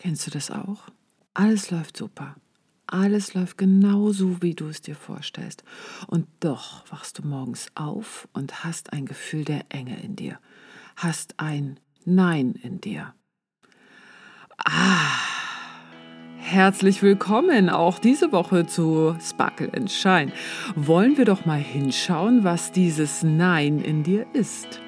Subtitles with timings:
[0.00, 0.88] Kennst du das auch?
[1.34, 2.36] Alles läuft super.
[2.86, 5.62] Alles läuft genauso, wie du es dir vorstellst.
[6.06, 10.38] Und doch wachst du morgens auf und hast ein Gefühl der Enge in dir.
[10.96, 13.12] Hast ein Nein in dir.
[14.64, 15.10] Ah,
[16.38, 20.32] herzlich willkommen auch diese Woche zu Sparkle and Shine.
[20.74, 24.80] Wollen wir doch mal hinschauen, was dieses Nein in dir ist.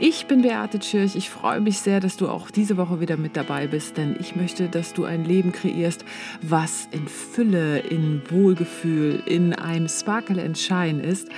[0.00, 1.16] Ich bin Beate Tschirch.
[1.16, 4.36] Ich freue mich sehr, dass du auch diese Woche wieder mit dabei bist, denn ich
[4.36, 6.04] möchte, dass du ein Leben kreierst,
[6.40, 11.28] was in Fülle, in Wohlgefühl, in einem Sparkle and Shine ist,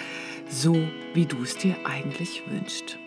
[0.51, 0.77] so
[1.15, 2.99] wie du es dir eigentlich wünschst.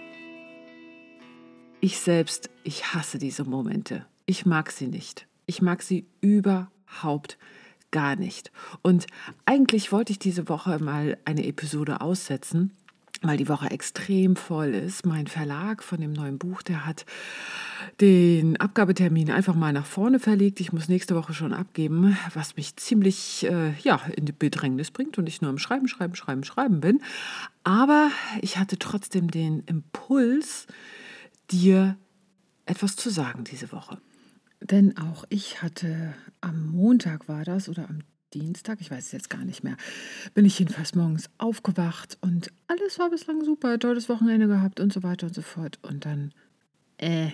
[1.82, 4.08] Ich selbst, ich hasse diese Momente.
[4.26, 5.28] Ich mag sie nicht.
[5.46, 7.38] Ich mag sie überhaupt
[7.92, 8.52] gar nicht.
[8.82, 9.06] Und
[9.46, 12.72] eigentlich wollte ich diese Woche mal eine Episode aussetzen
[13.24, 15.06] weil die Woche extrem voll ist.
[15.06, 17.06] Mein Verlag von dem neuen Buch, der hat
[18.02, 20.60] den Abgabetermin einfach mal nach vorne verlegt.
[20.60, 25.18] Ich muss nächste Woche schon abgeben, was mich ziemlich äh, ja, in die Bedrängnis bringt
[25.18, 27.02] und ich nur am Schreiben, Schreiben, Schreiben, Schreiben bin.
[27.64, 30.68] Aber ich hatte trotzdem den Impuls,
[31.50, 31.98] dir
[32.66, 33.98] etwas zu sagen diese Woche.
[34.62, 38.00] Denn auch ich hatte am Montag war das oder am
[38.34, 39.78] Dienstag, ich weiß es jetzt gar nicht mehr,
[40.34, 45.04] bin ich jedenfalls morgens aufgewacht und alles war bislang super, tolles Wochenende gehabt und so
[45.04, 45.80] weiter und so fort.
[45.82, 46.34] Und dann,
[46.98, 47.30] äh,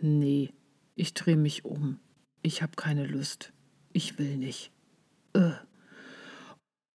[0.00, 0.50] nee,
[0.94, 1.98] ich drehe mich um.
[2.42, 3.52] Ich habe keine Lust.
[3.92, 4.70] Ich will nicht.
[5.34, 5.52] Äh.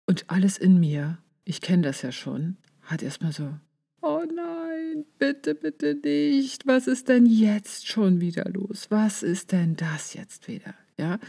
[0.07, 3.53] Und alles in mir, ich kenne das ja schon, hat erstmal so,
[4.01, 6.67] oh nein, bitte, bitte nicht.
[6.67, 8.87] Was ist denn jetzt schon wieder los?
[8.89, 10.75] Was ist denn das jetzt wieder?
[10.97, 11.19] Ja.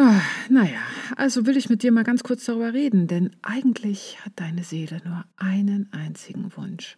[0.00, 0.78] Ah, naja,
[1.16, 5.00] also will ich mit dir mal ganz kurz darüber reden, denn eigentlich hat deine Seele
[5.04, 6.96] nur einen einzigen Wunsch.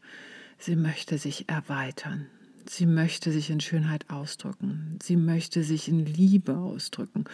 [0.59, 2.27] Sie möchte sich erweitern.
[2.69, 4.99] Sie möchte sich in Schönheit ausdrücken.
[5.03, 7.25] Sie möchte sich in Liebe ausdrücken.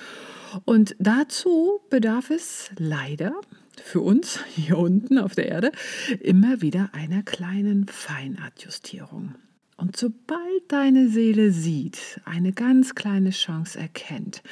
[0.64, 3.34] Und dazu bedarf es leider
[3.83, 5.73] für uns hier unten auf der Erde
[6.20, 9.35] immer wieder einer kleinen Feinadjustierung.
[9.77, 14.42] Und sobald deine Seele sieht, eine ganz kleine Chance erkennt,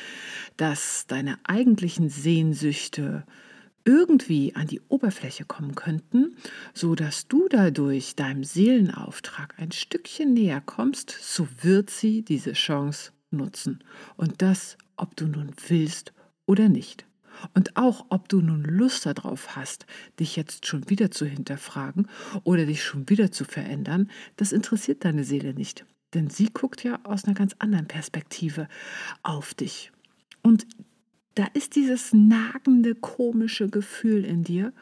[0.56, 3.24] dass deine eigentlichen Sehnsüchte
[3.84, 6.36] irgendwie an die Oberfläche kommen könnten,
[6.72, 13.12] so dass du dadurch deinem Seelenauftrag ein Stückchen näher kommst, so wird sie diese Chance
[13.30, 13.82] nutzen.
[14.16, 16.12] Und das, ob du nun willst
[16.46, 17.06] oder nicht.
[17.54, 19.86] Und auch, ob du nun Lust darauf hast,
[20.18, 22.08] dich jetzt schon wieder zu hinterfragen
[22.42, 25.84] oder dich schon wieder zu verändern, das interessiert deine Seele nicht.
[26.14, 28.68] Denn sie guckt ja aus einer ganz anderen Perspektive
[29.22, 29.90] auf dich.
[30.42, 30.66] Und
[31.34, 34.72] da ist dieses nagende, komische Gefühl in dir.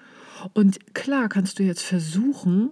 [0.52, 2.70] Und klar kannst du jetzt versuchen,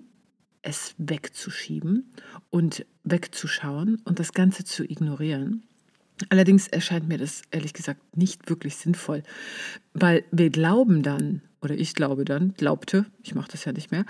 [0.62, 2.12] es wegzuschieben
[2.50, 5.62] und wegzuschauen und das Ganze zu ignorieren.
[6.28, 9.22] Allerdings erscheint mir das ehrlich gesagt nicht wirklich sinnvoll,
[9.94, 14.04] weil wir glauben dann, oder ich glaube dann, glaubte, ich mache das ja nicht mehr,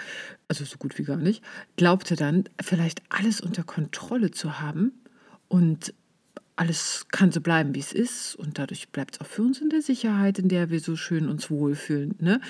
[0.48, 1.43] also so gut wie gar nicht,
[1.76, 4.93] glaubte dann, vielleicht alles unter Kontrolle zu haben
[5.48, 5.94] und
[6.56, 9.71] alles kann so bleiben, wie es ist und dadurch bleibt es auch für uns in
[9.71, 12.16] der Sicherheit, in der wir so schön uns wohlfühlen.
[12.19, 12.41] Ne?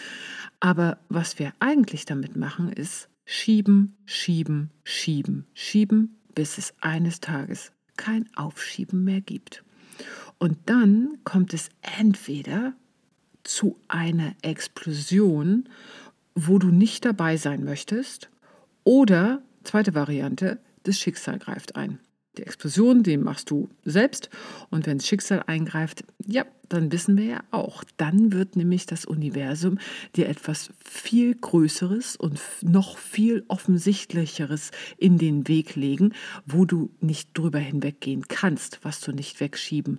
[0.59, 7.71] Aber was wir eigentlich damit machen, ist schieben, schieben, schieben, schieben, bis es eines Tages
[8.01, 9.63] kein Aufschieben mehr gibt.
[10.39, 11.69] Und dann kommt es
[11.99, 12.73] entweder
[13.45, 15.69] zu einer Explosion,
[16.35, 18.31] wo du nicht dabei sein möchtest,
[18.85, 21.99] oder, zweite Variante, das Schicksal greift ein.
[22.39, 24.31] Die Explosion, die machst du selbst.
[24.71, 29.05] Und wenn das Schicksal eingreift, ja, dann wissen wir ja auch, dann wird nämlich das
[29.05, 29.79] Universum
[30.15, 36.13] dir etwas viel Größeres und noch viel Offensichtlicheres in den Weg legen,
[36.47, 39.99] wo du nicht drüber hinweggehen kannst, was du nicht wegschieben,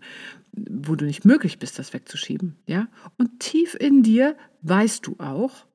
[0.53, 2.56] wo du nicht möglich bist, das wegzuschieben.
[2.66, 2.88] Ja?
[3.18, 5.66] Und tief in dir weißt du auch,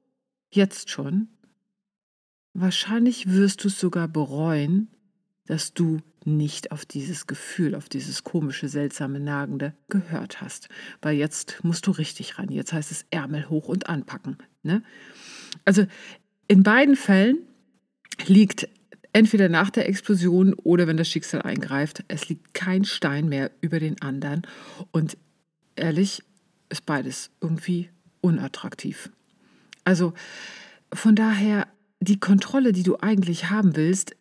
[0.49, 1.29] jetzt schon,
[2.55, 4.89] wahrscheinlich wirst du es sogar bereuen,
[5.45, 10.69] dass du nicht auf dieses Gefühl, auf dieses komische, seltsame, nagende gehört hast.
[11.01, 12.51] Weil jetzt musst du richtig ran.
[12.51, 14.39] Jetzt heißt es Ärmel hoch und anpacken.
[14.63, 14.83] Ne?
[15.65, 15.87] Also
[16.49, 17.39] in beiden Fällen
[18.27, 18.69] liegt
[19.13, 23.79] entweder nach der Explosion oder wenn das Schicksal eingreift, es liegt kein Stein mehr über
[23.79, 24.43] den anderen.
[24.91, 25.17] Und
[25.77, 26.23] ehrlich
[26.69, 27.89] ist beides irgendwie
[28.21, 29.11] unattraktiv.
[29.85, 30.13] Also
[30.93, 31.69] von daher,
[32.01, 34.17] die Kontrolle, die du eigentlich haben willst,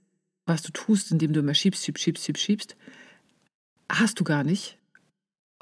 [0.46, 2.76] was du tust, indem du immer schiebst, schiebst, schiebst, schiebst, schiebst,
[3.90, 4.78] hast du gar nicht.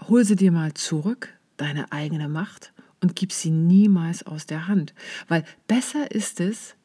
[0.02, 4.94] Hol sie dir mal zurück, deine eigene Macht, und gib sie niemals aus der Hand.
[5.28, 6.76] Weil besser ist es,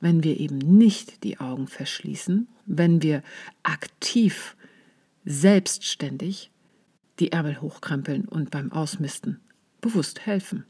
[0.00, 3.22] wenn wir eben nicht die Augen verschließen, wenn wir
[3.62, 4.56] aktiv,
[5.24, 6.50] selbstständig
[7.18, 9.40] die Ärmel hochkrempeln und beim Ausmisten
[9.80, 10.64] bewusst helfen.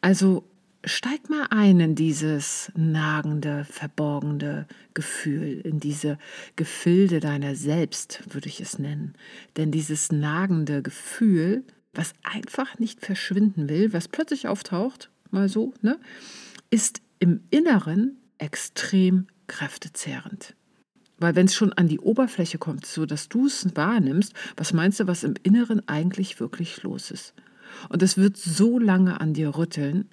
[0.00, 0.44] Also
[0.84, 6.18] steig mal ein in dieses nagende, verborgene Gefühl, in diese
[6.56, 9.14] Gefilde deiner selbst, würde ich es nennen.
[9.56, 11.64] Denn dieses nagende Gefühl,
[11.94, 15.98] was einfach nicht verschwinden will, was plötzlich auftaucht, mal so, ne,
[16.70, 20.54] ist im Inneren extrem kräftezehrend.
[21.18, 24.98] Weil wenn es schon an die Oberfläche kommt, so dass du es wahrnimmst, was meinst
[24.98, 27.34] du, was im Inneren eigentlich wirklich los ist?
[27.88, 30.08] Und es wird so lange an dir rütteln,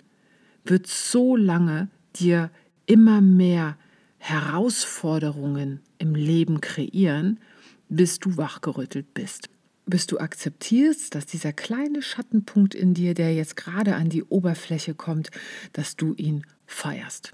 [0.66, 2.52] wird so lange dir
[2.86, 3.78] immer mehr
[4.18, 7.40] Herausforderungen im Leben kreieren,
[7.88, 9.50] bis du wachgerüttelt bist.
[9.86, 14.94] Bis du akzeptierst, dass dieser kleine Schattenpunkt in dir, der jetzt gerade an die Oberfläche
[14.94, 15.32] kommt,
[15.74, 17.34] dass du ihn feierst.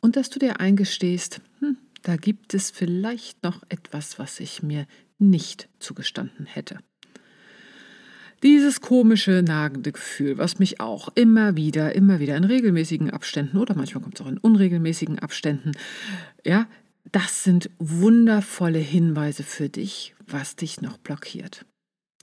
[0.00, 4.86] Und dass du dir eingestehst, hm, da gibt es vielleicht noch etwas, was ich mir
[5.18, 6.78] nicht zugestanden hätte.
[8.42, 13.76] Dieses komische, nagende Gefühl, was mich auch immer wieder, immer wieder in regelmäßigen Abständen oder
[13.76, 15.72] manchmal kommt es auch in unregelmäßigen Abständen,
[16.44, 16.66] ja,
[17.12, 21.66] das sind wundervolle Hinweise für dich, was dich noch blockiert.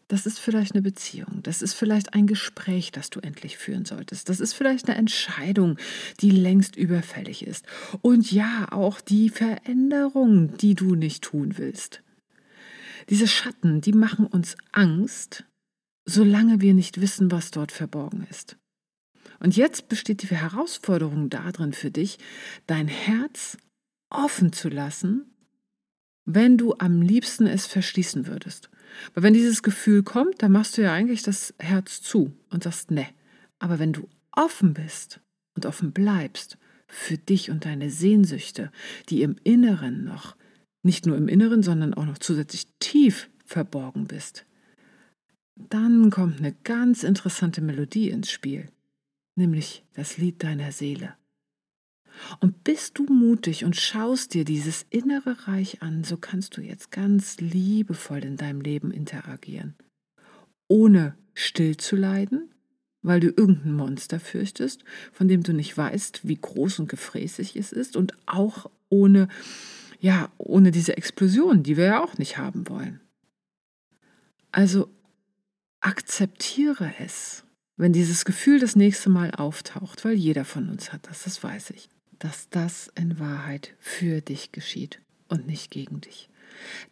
[0.10, 4.28] Das ist vielleicht eine Beziehung, das ist vielleicht ein Gespräch, das du endlich führen solltest,
[4.28, 5.78] das ist vielleicht eine Entscheidung,
[6.20, 7.66] die längst überfällig ist.
[8.02, 12.02] Und ja, auch die Veränderung, die du nicht tun willst.
[13.10, 15.46] Diese Schatten, die machen uns Angst,
[16.10, 18.58] solange wir nicht wissen, was dort verborgen ist.
[19.40, 22.18] Und jetzt besteht die Herausforderung darin für dich,
[22.68, 23.58] dein Herz
[24.10, 25.26] offen zu lassen,
[26.26, 28.70] wenn du am liebsten es verschließen würdest.
[29.14, 32.92] Weil wenn dieses Gefühl kommt, dann machst du ja eigentlich das Herz zu und sagst,
[32.92, 33.08] ne.
[33.60, 35.22] Aber wenn du offen bist
[35.56, 36.58] und offen bleibst
[36.88, 38.72] für dich und deine Sehnsüchte,
[39.10, 40.36] die im Inneren noch,
[40.82, 44.46] nicht nur im Inneren, sondern auch noch zusätzlich tief verborgen bist,
[45.68, 48.70] dann kommt eine ganz interessante Melodie ins Spiel,
[49.36, 51.16] nämlich das Lied deiner Seele.
[52.40, 56.92] Und bist du mutig und schaust dir dieses innere Reich an, so kannst du jetzt
[56.92, 59.76] ganz liebevoll in deinem Leben interagieren.
[60.68, 62.50] Ohne still zu leiden,
[63.02, 64.84] weil du irgendein Monster fürchtest,
[65.14, 69.30] von dem du nicht weißt, wie groß und gefräßig es ist, und auch ohne,
[70.00, 73.00] ja, ohne diese Explosion, die wir ja auch nicht haben wollen.
[74.52, 74.90] Also
[75.82, 77.44] akzeptiere es,
[77.78, 81.72] wenn dieses Gefühl das nächste Mal auftaucht, weil jeder von uns hat das, das weiß
[81.72, 81.90] ich,
[82.20, 86.30] dass das in Wahrheit für dich geschieht und nicht gegen dich.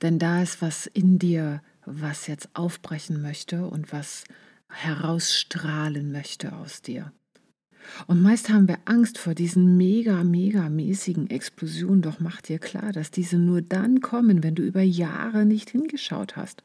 [0.01, 4.23] Denn da ist was in dir, was jetzt aufbrechen möchte und was
[4.69, 7.11] herausstrahlen möchte aus dir.
[8.05, 12.01] Und meist haben wir Angst vor diesen mega, mega mäßigen Explosionen.
[12.01, 16.35] Doch mach dir klar, dass diese nur dann kommen, wenn du über Jahre nicht hingeschaut
[16.35, 16.63] hast.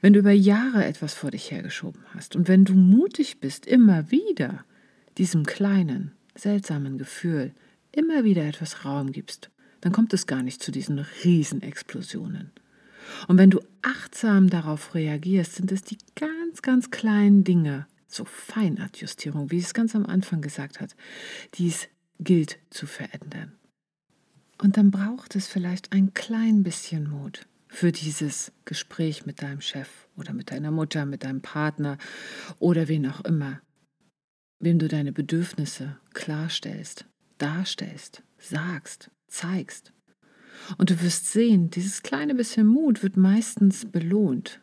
[0.00, 2.36] Wenn du über Jahre etwas vor dich hergeschoben hast.
[2.36, 4.64] Und wenn du mutig bist, immer wieder
[5.18, 7.52] diesem kleinen, seltsamen Gefühl
[7.96, 9.50] immer wieder etwas Raum gibst,
[9.80, 12.50] dann kommt es gar nicht zu diesen Riesenexplosionen.
[13.28, 19.50] Und wenn du achtsam darauf reagierst, sind es die ganz, ganz kleinen Dinge, so Feinadjustierung,
[19.50, 20.96] wie es ganz am Anfang gesagt hat,
[21.54, 21.88] die es
[22.18, 23.52] gilt zu verändern.
[24.58, 30.08] Und dann braucht es vielleicht ein klein bisschen Mut für dieses Gespräch mit deinem Chef
[30.16, 31.98] oder mit deiner Mutter, mit deinem Partner
[32.58, 33.60] oder wen auch immer,
[34.60, 37.04] wem du deine Bedürfnisse klarstellst,
[37.38, 39.92] darstellst, sagst, zeigst.
[40.78, 44.62] Und du wirst sehen, dieses kleine bisschen Mut wird meistens belohnt.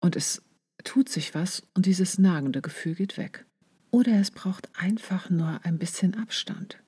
[0.00, 0.42] Und es
[0.84, 3.44] tut sich was und dieses nagende Gefühl geht weg.
[3.90, 6.78] Oder es braucht einfach nur ein bisschen Abstand,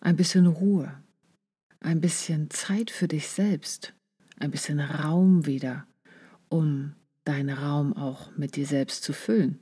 [0.00, 1.02] ein bisschen Ruhe,
[1.80, 3.94] ein bisschen Zeit für dich selbst,
[4.38, 5.86] ein bisschen Raum wieder,
[6.48, 6.94] um
[7.24, 9.58] deinen Raum auch mit dir selbst zu füllen.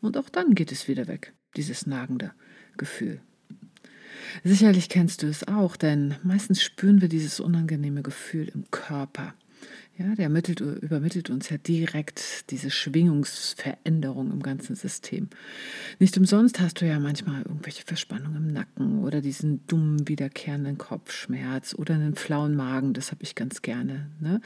[0.00, 2.32] Und auch dann geht es wieder weg, dieses nagende
[2.76, 3.20] Gefühl.
[4.44, 9.34] Sicherlich kennst du es auch, denn meistens spüren wir dieses unangenehme Gefühl im Körper.
[9.98, 15.28] Ja, der mittelt, übermittelt uns ja direkt diese Schwingungsveränderung im ganzen System.
[15.98, 21.74] Nicht umsonst hast du ja manchmal irgendwelche Verspannungen im Nacken oder diesen dummen, wiederkehrenden Kopfschmerz
[21.74, 24.10] oder einen flauen Magen, das habe ich ganz gerne.
[24.18, 24.40] Ne?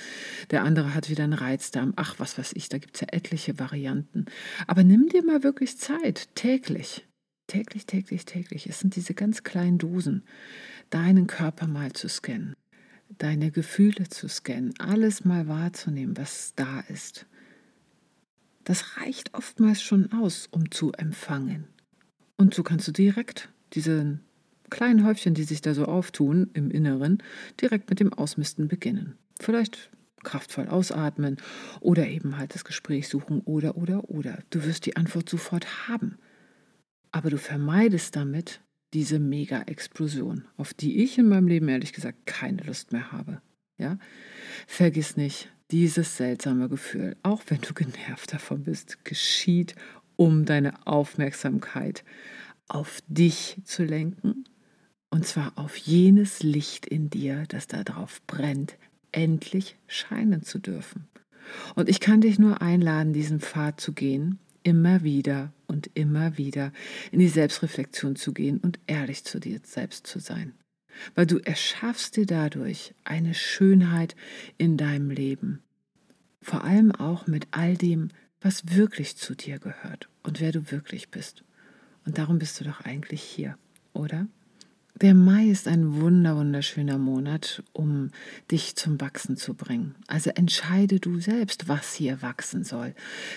[0.51, 3.57] Der andere hat wieder einen Reizdarm, ach, was weiß ich, da gibt es ja etliche
[3.61, 4.27] Varianten.
[4.67, 7.07] Aber nimm dir mal wirklich Zeit, täglich,
[7.47, 8.67] täglich, täglich, täglich.
[8.67, 10.25] Es sind diese ganz kleinen Dosen,
[10.91, 12.57] deinen Körper mal zu scannen
[13.19, 17.27] deine Gefühle zu scannen, alles mal wahrzunehmen, was da ist.
[18.65, 21.69] Das reicht oftmals schon aus, um zu empfangen.
[22.37, 24.19] Und so kannst du direkt diese
[24.71, 27.23] kleinen Häufchen, die sich da so auftun im Inneren,
[27.61, 29.17] direkt mit dem Ausmisten beginnen.
[29.41, 29.91] Vielleicht
[30.25, 31.37] kraftvoll ausatmen
[31.81, 34.41] oder eben halt das Gespräch suchen oder, oder, oder.
[34.51, 36.19] Du wirst die Antwort sofort haben.
[37.13, 38.61] Aber du vermeidest damit
[38.97, 43.43] diese Mega-Explosion, auf die ich in meinem Leben ehrlich gesagt keine Lust mehr habe.
[43.77, 43.99] Ja?
[44.67, 49.75] Vergiss nicht, dieses seltsame Gefühl, auch wenn du genervt davon bist, geschieht,
[50.17, 52.05] um deine Aufmerksamkeit
[52.69, 54.45] auf dich zu lenken
[55.11, 58.79] und zwar auf jenes Licht in dir, das darauf brennt,
[59.13, 61.07] endlich scheinen zu dürfen.
[61.75, 66.73] Und ich kann dich nur einladen, diesen Pfad zu gehen, immer wieder und immer wieder
[67.11, 70.53] in die Selbstreflexion zu gehen und ehrlich zu dir selbst zu sein.
[71.15, 74.17] Weil du erschaffst dir dadurch eine Schönheit
[74.57, 75.63] in deinem Leben.
[76.41, 78.09] Vor allem auch mit all dem,
[78.41, 81.45] was wirklich zu dir gehört und wer du wirklich bist.
[82.05, 83.59] Und darum bist du doch eigentlich hier,
[83.93, 84.29] oder?
[85.03, 88.13] Der Mai ist ein wunder, wunderschöner Monat, um
[88.51, 89.95] dich zum Wachsen zu bringen.
[90.07, 92.95] Also entscheide du selbst, was hier wachsen soll.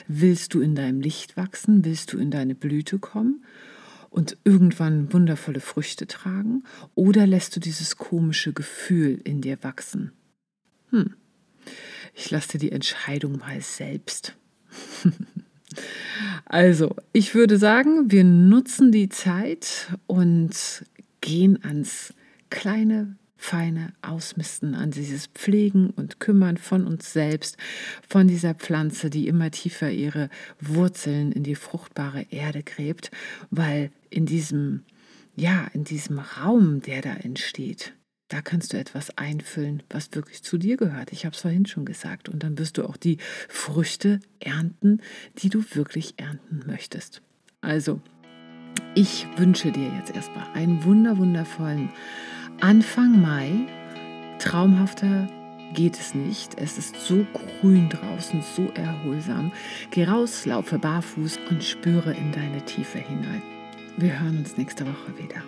[0.08, 1.84] Willst du in deinem Licht wachsen?
[1.84, 3.44] Willst du in deine Blüte kommen
[4.10, 6.64] und irgendwann wundervolle Früchte tragen?
[6.96, 10.14] Oder lässt du dieses komische Gefühl in dir wachsen?
[10.92, 11.14] Hm.
[12.16, 14.34] Ich lasse dir die Entscheidung mal selbst.
[16.46, 20.86] also, ich würde sagen, wir nutzen die Zeit und
[21.22, 22.14] gehen ans
[22.50, 27.58] kleine, feine Ausmisten, an dieses Pflegen und Kümmern von uns selbst,
[28.08, 33.12] von dieser Pflanze, die immer tiefer ihre Wurzeln in die fruchtbare Erde gräbt,
[33.50, 34.84] weil in diesem,
[35.36, 37.94] ja, in diesem Raum, der da entsteht,
[38.30, 41.12] da kannst du etwas einfüllen, was wirklich zu dir gehört.
[41.12, 42.30] Ich habe es vorhin schon gesagt.
[42.30, 45.02] Und dann wirst du auch die Früchte ernten,
[45.40, 47.24] die du wirklich ernten möchtest.
[47.62, 48.02] Also,
[48.96, 51.90] ich wünsche dir jetzt erstmal einen wunder wundervollen
[52.62, 53.52] Anfang Mai.
[54.40, 55.28] Traumhafter
[55.74, 56.60] geht es nicht.
[56.60, 57.26] Es ist so
[57.62, 59.52] grün draußen, so erholsam.
[59.92, 63.42] Geh raus, laufe barfuß und spüre in deine Tiefe hinein.
[63.98, 65.42] Wir hören uns nächste Woche wieder.